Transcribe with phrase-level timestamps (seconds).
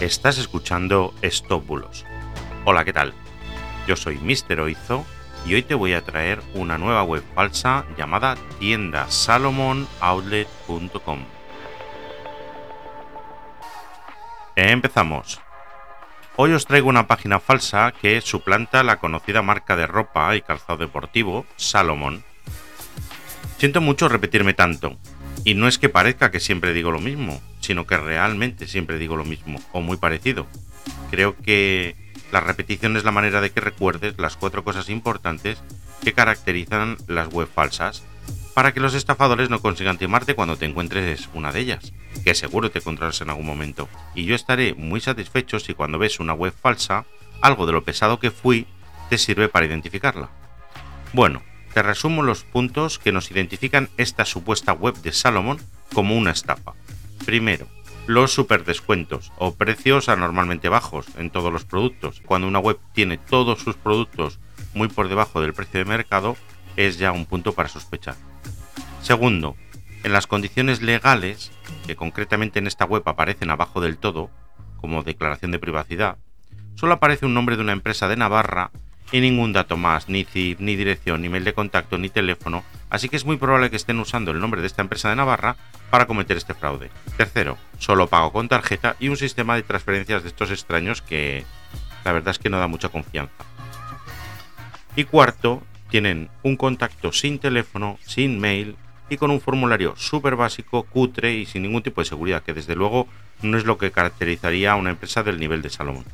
[0.00, 2.04] Estás escuchando Stop Bulos.
[2.64, 3.14] Hola, ¿qué tal?
[3.86, 4.58] Yo soy Mr.
[4.60, 5.06] Oizo
[5.46, 11.24] y hoy te voy a traer una nueva web falsa llamada tiendasalomonoutlet.com.
[14.56, 15.40] Empezamos.
[16.36, 20.78] Hoy os traigo una página falsa que suplanta la conocida marca de ropa y calzado
[20.78, 22.24] deportivo Salomon.
[23.58, 24.96] Siento mucho repetirme tanto,
[25.44, 29.16] y no es que parezca que siempre digo lo mismo, sino que realmente siempre digo
[29.16, 30.46] lo mismo, o muy parecido.
[31.10, 31.96] Creo que
[32.30, 35.62] la repetición es la manera de que recuerdes las cuatro cosas importantes
[36.02, 38.02] que caracterizan las web falsas,
[38.52, 41.92] para que los estafadores no consigan timarte cuando te encuentres una de ellas,
[42.22, 43.88] que seguro te encontrarás en algún momento.
[44.14, 47.06] Y yo estaré muy satisfecho si cuando ves una web falsa,
[47.40, 48.66] algo de lo pesado que fui
[49.08, 50.28] te sirve para identificarla.
[51.12, 51.42] Bueno,
[51.72, 55.58] te resumo los puntos que nos identifican esta supuesta web de Salomon
[55.92, 56.74] como una estafa.
[57.24, 57.66] Primero,
[58.06, 62.20] los superdescuentos o precios anormalmente bajos en todos los productos.
[62.26, 64.38] Cuando una web tiene todos sus productos
[64.74, 66.36] muy por debajo del precio de mercado,
[66.76, 68.16] es ya un punto para sospechar.
[69.00, 69.56] Segundo,
[70.02, 71.50] en las condiciones legales,
[71.86, 74.30] que concretamente en esta web aparecen abajo del todo,
[74.76, 76.18] como declaración de privacidad,
[76.74, 78.70] solo aparece un nombre de una empresa de Navarra
[79.12, 83.08] y ningún dato más, ni CIF, ni dirección, ni mail de contacto, ni teléfono, así
[83.08, 85.56] que es muy probable que estén usando el nombre de esta empresa de Navarra
[85.90, 86.90] para cometer este fraude.
[87.16, 91.44] Tercero, solo pago con tarjeta y un sistema de transferencias de estos extraños que
[92.04, 93.44] la verdad es que no da mucha confianza.
[94.96, 98.76] Y cuarto, tienen un contacto sin teléfono, sin mail
[99.08, 102.74] y con un formulario súper básico, cutre y sin ningún tipo de seguridad, que desde
[102.74, 103.06] luego
[103.42, 106.04] no es lo que caracterizaría a una empresa del nivel de Salomón.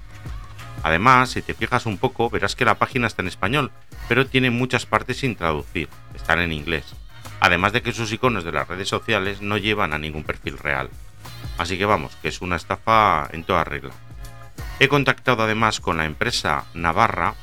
[0.82, 3.70] Además, si te fijas un poco, verás que la página está en español,
[4.08, 6.84] pero tiene muchas partes sin traducir, están en inglés.
[7.40, 10.90] Además de que sus iconos de las redes sociales no llevan a ningún perfil real.
[11.58, 13.92] Así que vamos, que es una estafa en toda regla.
[14.78, 17.34] He contactado además con la empresa Navarra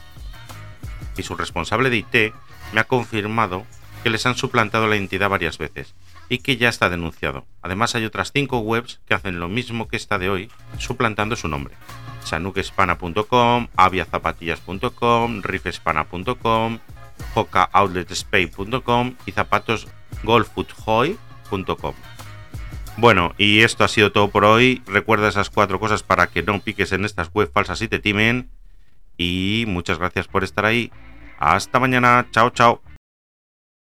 [1.16, 2.34] y su responsable de IT
[2.74, 3.66] me ha confirmado
[4.04, 5.94] que les han suplantado la identidad varias veces
[6.30, 7.46] y que ya está denunciado.
[7.62, 11.48] Además hay otras 5 webs que hacen lo mismo que esta de hoy, suplantando su
[11.48, 11.76] nombre
[12.28, 16.80] sanukespana.com, aviazapatillas.com, rifespana.com,
[17.34, 21.94] hocautletspace.com y zapatosgolfoothoy.com.
[22.98, 24.84] Bueno, y esto ha sido todo por hoy.
[24.88, 28.50] Recuerda esas cuatro cosas para que no piques en estas web falsas y te timen.
[29.18, 30.92] Y muchas gracias por estar ahí.
[31.40, 32.28] Hasta mañana.
[32.32, 32.82] Chao, chao.